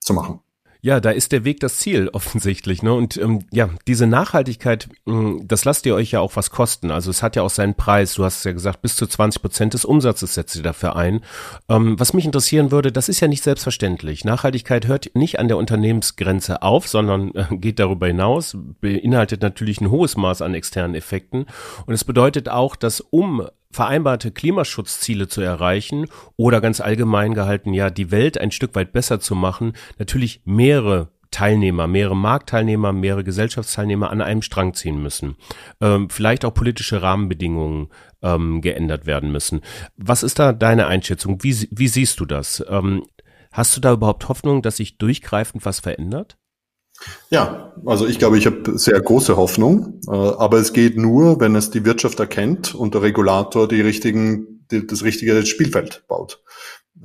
[0.00, 0.40] zu machen.
[0.84, 2.82] Ja, da ist der Weg das Ziel offensichtlich.
[2.82, 2.92] Ne?
[2.92, 6.90] Und ähm, ja, diese Nachhaltigkeit, mh, hm, das lasst ihr euch ja auch was kosten.
[6.90, 8.14] Also es hat ja auch seinen Preis.
[8.14, 11.20] Du hast es ja gesagt, bis zu 20 Prozent des Umsatzes setzt ihr dafür ein.
[11.68, 14.24] Ähm, was mich interessieren würde, das ist ja nicht selbstverständlich.
[14.24, 19.90] Nachhaltigkeit hört nicht an der Unternehmensgrenze auf, sondern äh, geht darüber hinaus, beinhaltet natürlich ein
[19.90, 21.46] hohes Maß an externen Effekten.
[21.86, 26.06] Und es bedeutet auch, dass um vereinbarte Klimaschutzziele zu erreichen
[26.36, 31.08] oder ganz allgemein gehalten, ja, die Welt ein Stück weit besser zu machen, natürlich mehrere
[31.32, 35.36] Teilnehmer, mehrere Marktteilnehmer, mehrere Gesellschaftsteilnehmer an einem Strang ziehen müssen.
[35.80, 37.88] Ähm, vielleicht auch politische Rahmenbedingungen
[38.22, 39.62] ähm, geändert werden müssen.
[39.96, 41.42] Was ist da deine Einschätzung?
[41.42, 42.62] Wie, wie siehst du das?
[42.68, 43.04] Ähm,
[43.50, 46.36] hast du da überhaupt Hoffnung, dass sich durchgreifend was verändert?
[47.30, 51.54] Ja, also ich glaube, ich habe sehr große Hoffnung, äh, aber es geht nur, wenn
[51.56, 56.42] es die Wirtschaft erkennt und der Regulator die richtigen, die, das richtige Spielfeld baut.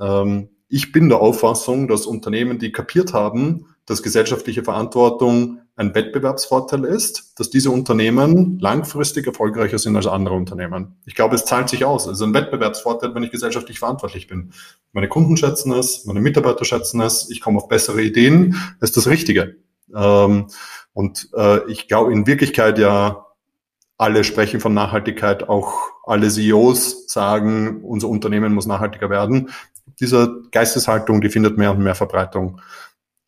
[0.00, 6.84] Ähm, ich bin der Auffassung, dass Unternehmen, die kapiert haben, dass gesellschaftliche Verantwortung ein Wettbewerbsvorteil
[6.84, 10.96] ist, dass diese Unternehmen langfristig erfolgreicher sind als andere Unternehmen.
[11.06, 12.06] Ich glaube, es zahlt sich aus.
[12.06, 14.52] Es ist ein Wettbewerbsvorteil, wenn ich gesellschaftlich verantwortlich bin.
[14.92, 18.56] Meine Kunden schätzen es, meine Mitarbeiter schätzen es, ich komme auf bessere Ideen.
[18.80, 19.56] Das ist das Richtige.
[19.94, 20.46] Ähm,
[20.92, 23.26] und äh, ich glaube in Wirklichkeit ja,
[23.96, 25.74] alle sprechen von Nachhaltigkeit, auch
[26.04, 29.50] alle CEOs sagen, unser Unternehmen muss nachhaltiger werden.
[30.00, 32.60] Diese Geisteshaltung, die findet mehr und mehr Verbreitung.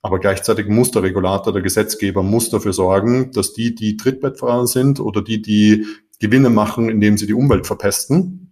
[0.02, 5.00] Aber gleichzeitig muss der Regulator, der Gesetzgeber, muss dafür sorgen, dass die, die Trittbettfahrer sind
[5.00, 5.86] oder die, die
[6.20, 8.49] Gewinne machen, indem sie die Umwelt verpesten,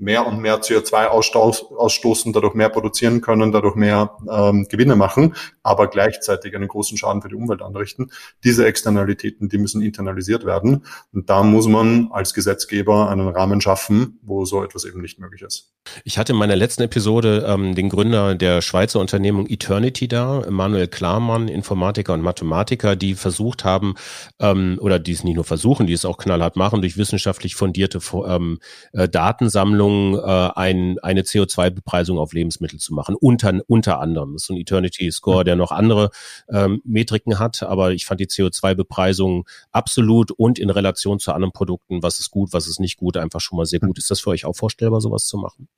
[0.00, 5.88] mehr und mehr CO2 ausstoßen, dadurch mehr produzieren können, dadurch mehr ähm, Gewinne machen, aber
[5.88, 8.10] gleichzeitig einen großen Schaden für die Umwelt anrichten.
[8.42, 10.86] Diese Externalitäten, die müssen internalisiert werden.
[11.12, 15.42] Und da muss man als Gesetzgeber einen Rahmen schaffen, wo so etwas eben nicht möglich
[15.42, 15.72] ist.
[16.04, 20.88] Ich hatte in meiner letzten Episode ähm, den Gründer der Schweizer Unternehmung Eternity da, Manuel
[20.88, 23.94] Klarmann, Informatiker und Mathematiker, die versucht haben,
[24.38, 28.00] ähm, oder die es nicht nur versuchen, die es auch knallhart machen, durch wissenschaftlich fundierte
[28.26, 28.60] ähm,
[28.92, 33.14] äh, Datensammlung Richtung äh, ein, eine CO2-Bepreisung auf Lebensmittel zu machen.
[33.18, 34.34] Unter, unter anderem.
[34.34, 36.10] Das ist ein Eternity Score, der noch andere
[36.48, 42.02] ähm, Metriken hat, aber ich fand die CO2-Bepreisung absolut und in Relation zu anderen Produkten,
[42.02, 43.98] was ist gut, was ist nicht gut, einfach schon mal sehr gut.
[43.98, 45.68] Ist das für euch auch vorstellbar, sowas zu machen?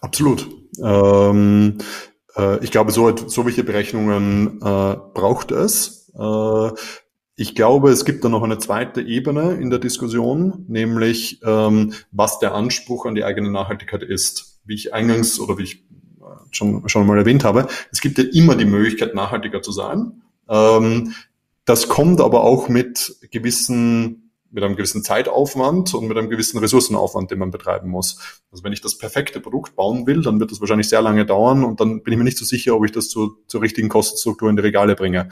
[0.00, 0.46] Absolut.
[0.82, 1.78] Ähm,
[2.36, 6.12] äh, ich glaube, so, so welche Berechnungen äh, braucht es.
[6.14, 6.70] Äh,
[7.36, 12.38] ich glaube, es gibt da noch eine zweite Ebene in der Diskussion, nämlich ähm, was
[12.38, 14.60] der Anspruch an die eigene Nachhaltigkeit ist.
[14.64, 15.74] Wie ich eingangs oder wie ich
[16.20, 20.22] äh, schon, schon mal erwähnt habe, es gibt ja immer die Möglichkeit, nachhaltiger zu sein.
[20.48, 21.14] Ähm,
[21.64, 24.20] das kommt aber auch mit gewissen
[24.54, 28.40] mit einem gewissen Zeitaufwand und mit einem gewissen Ressourcenaufwand, den man betreiben muss.
[28.52, 31.64] Also wenn ich das perfekte Produkt bauen will, dann wird das wahrscheinlich sehr lange dauern
[31.64, 34.48] und dann bin ich mir nicht so sicher, ob ich das zu, zur richtigen Kostenstruktur
[34.48, 35.28] in die Regale bringe.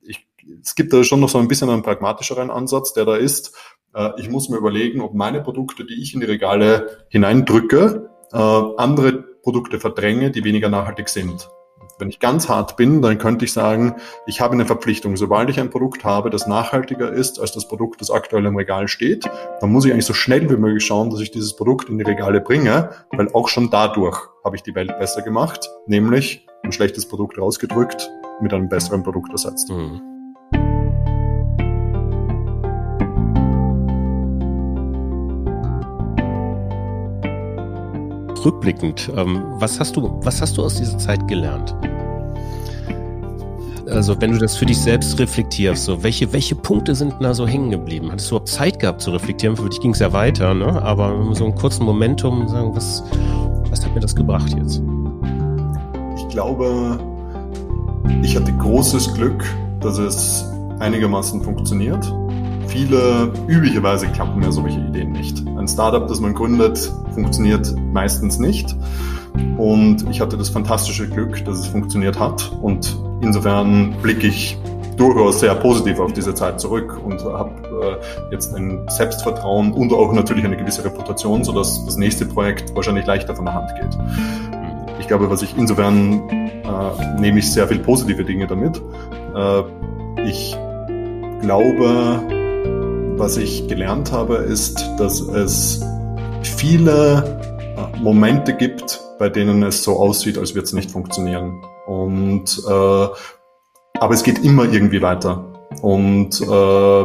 [0.00, 0.26] Ich
[0.62, 3.56] es gibt da schon noch so ein bisschen einen pragmatischeren Ansatz, der da ist,
[3.94, 8.36] äh, ich muss mir überlegen, ob meine Produkte, die ich in die Regale hineindrücke, äh,
[8.36, 11.48] andere Produkte verdränge, die weniger nachhaltig sind.
[11.98, 13.94] Wenn ich ganz hart bin, dann könnte ich sagen,
[14.26, 15.16] ich habe eine Verpflichtung.
[15.16, 18.86] Sobald ich ein Produkt habe, das nachhaltiger ist als das Produkt, das aktuell im Regal
[18.86, 19.30] steht,
[19.60, 22.04] dann muss ich eigentlich so schnell wie möglich schauen, dass ich dieses Produkt in die
[22.04, 27.08] Regale bringe, weil auch schon dadurch habe ich die Welt besser gemacht, nämlich ein schlechtes
[27.08, 28.10] Produkt rausgedrückt,
[28.42, 29.70] mit einem besseren Produkt ersetzt.
[29.70, 30.15] Mhm.
[38.46, 41.74] Rückblickend, ähm, was hast du, was hast du aus dieser Zeit gelernt?
[43.90, 47.44] Also wenn du das für dich selbst reflektierst, so welche, welche Punkte sind da so
[47.44, 48.08] hängen geblieben?
[48.12, 49.56] Hattest du überhaupt Zeit gehabt zu reflektieren?
[49.56, 50.80] Für dich ging es ja weiter, ne?
[50.80, 53.02] Aber so einen kurzen Momentum sagen, was,
[53.68, 54.80] was hat mir das gebracht jetzt?
[56.16, 57.00] Ich glaube,
[58.22, 59.44] ich hatte großes Glück,
[59.80, 62.12] dass es einigermaßen funktioniert.
[62.68, 65.46] Viele, üblicherweise klappen ja solche Ideen nicht.
[65.46, 68.76] Ein Startup, das man gründet, funktioniert meistens nicht.
[69.56, 72.52] Und ich hatte das fantastische Glück, dass es funktioniert hat.
[72.60, 74.58] Und insofern blicke ich
[74.96, 80.12] durchaus sehr positiv auf diese Zeit zurück und habe äh, jetzt ein Selbstvertrauen und auch
[80.12, 83.98] natürlich eine gewisse Reputation, sodass das nächste Projekt wahrscheinlich leichter von der Hand geht.
[84.98, 88.80] Ich glaube, was ich insofern äh, nehme ich sehr viel positive Dinge damit.
[89.34, 89.62] Äh,
[90.24, 90.56] ich
[91.42, 92.20] glaube,
[93.18, 95.80] was ich gelernt habe, ist, dass es
[96.42, 97.40] viele
[97.76, 101.62] äh, Momente gibt, bei denen es so aussieht, als würde es nicht funktionieren.
[101.86, 103.06] Und äh,
[103.98, 105.44] aber es geht immer irgendwie weiter.
[105.80, 107.04] Und äh,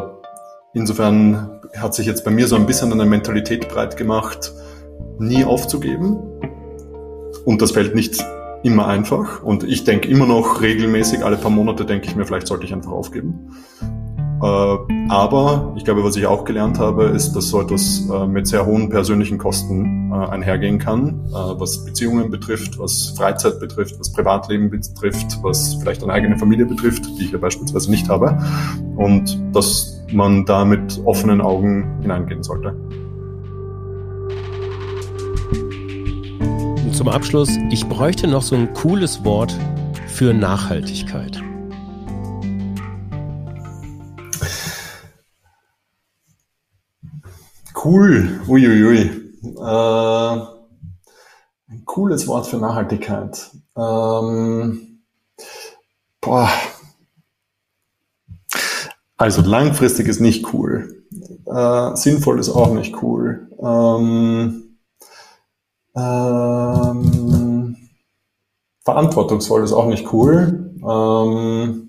[0.74, 4.52] insofern hat sich jetzt bei mir so ein bisschen eine Mentalität breit gemacht,
[5.18, 6.18] nie aufzugeben.
[7.46, 8.22] Und das fällt nicht
[8.64, 9.42] immer einfach.
[9.44, 12.74] Und ich denke immer noch regelmäßig, alle paar Monate denke ich mir, vielleicht sollte ich
[12.74, 13.56] einfach aufgeben.
[14.42, 14.78] Äh,
[15.10, 18.66] aber ich glaube, was ich auch gelernt habe, ist, dass so etwas äh, mit sehr
[18.66, 25.38] hohen persönlichen Kosten äh, einhergehen kann, was Beziehungen betrifft, was Freizeit betrifft, was Privatleben betrifft,
[25.44, 28.38] was vielleicht eine eigene Familie betrifft, die ich ja beispielsweise nicht habe.
[28.96, 32.76] Und dass man da mit offenen Augen hineingehen sollte.
[36.84, 39.56] Und zum Abschluss, ich bräuchte noch so ein cooles Wort
[40.08, 41.42] für Nachhaltigkeit.
[47.84, 48.42] Cool.
[48.48, 49.10] Uiuiui.
[49.58, 50.46] Äh,
[51.72, 53.50] ein cooles Wort für Nachhaltigkeit.
[53.76, 55.00] Ähm,
[56.20, 56.50] boah.
[59.18, 61.06] Also langfristig ist nicht cool.
[61.48, 63.50] Äh, sinnvoll ist auch nicht cool.
[63.60, 64.78] Ähm,
[65.96, 67.78] ähm,
[68.84, 70.76] verantwortungsvoll ist auch nicht cool.
[70.88, 71.81] Ähm,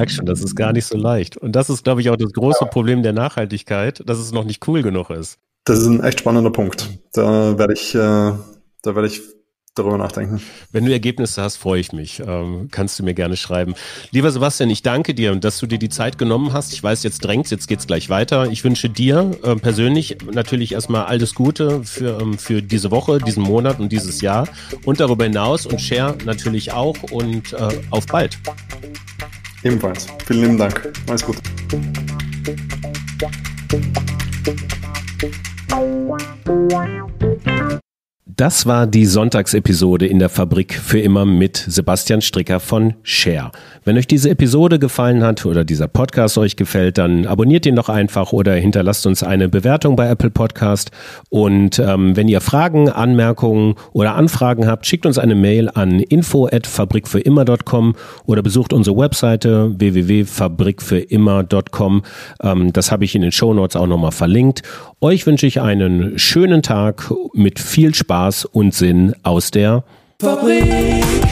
[0.00, 1.36] Merke schon, das ist gar nicht so leicht.
[1.36, 4.66] Und das ist, glaube ich, auch das große Problem der Nachhaltigkeit, dass es noch nicht
[4.66, 5.38] cool genug ist.
[5.64, 6.88] Das ist ein echt spannender Punkt.
[7.12, 8.38] Da werde ich, äh, da
[8.82, 9.20] werde ich
[9.74, 10.40] darüber nachdenken.
[10.72, 12.22] Wenn du Ergebnisse hast, freue ich mich.
[12.26, 13.74] Ähm, kannst du mir gerne schreiben.
[14.10, 16.72] Lieber Sebastian, ich danke dir, dass du dir die Zeit genommen hast.
[16.72, 18.50] Ich weiß, jetzt drängst, jetzt geht's gleich weiter.
[18.50, 23.42] Ich wünsche dir äh, persönlich natürlich erstmal alles Gute für, ähm, für diese Woche, diesen
[23.42, 24.48] Monat und dieses Jahr
[24.86, 28.38] und darüber hinaus und Share natürlich auch und äh, auf bald.
[29.62, 30.06] Ebenfalls.
[30.26, 30.92] Vielen lieben Dank.
[31.08, 31.36] Alles gut.
[38.36, 43.50] Das war die Sonntagsepisode in der Fabrik für immer mit Sebastian Stricker von Share.
[43.84, 47.88] Wenn euch diese Episode gefallen hat oder dieser Podcast euch gefällt, dann abonniert ihn doch
[47.88, 50.90] einfach oder hinterlasst uns eine Bewertung bei Apple Podcast.
[51.30, 57.94] Und ähm, wenn ihr Fragen, Anmerkungen oder Anfragen habt, schickt uns eine Mail an info@fabrikfürimmer.com
[58.26, 62.02] oder besucht unsere Webseite www.fabrikfürimmer.com.
[62.42, 64.62] Ähm, das habe ich in den Show Notes auch nochmal verlinkt.
[65.00, 69.82] Euch wünsche ich einen schönen Tag mit viel Spaß und Sinn aus der
[70.20, 71.29] Fabrik.